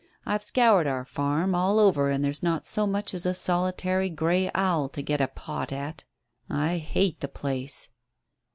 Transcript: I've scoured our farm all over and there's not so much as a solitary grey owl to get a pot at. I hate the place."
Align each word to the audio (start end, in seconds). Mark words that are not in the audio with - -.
I've 0.25 0.43
scoured 0.43 0.87
our 0.87 1.05
farm 1.05 1.53
all 1.53 1.77
over 1.77 2.09
and 2.09 2.25
there's 2.25 2.41
not 2.41 2.65
so 2.65 2.87
much 2.87 3.13
as 3.13 3.23
a 3.27 3.35
solitary 3.35 4.09
grey 4.09 4.49
owl 4.55 4.89
to 4.89 5.01
get 5.03 5.21
a 5.21 5.27
pot 5.27 5.71
at. 5.71 6.05
I 6.49 6.77
hate 6.79 7.19
the 7.19 7.27
place." 7.27 7.87